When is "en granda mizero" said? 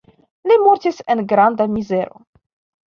1.15-2.21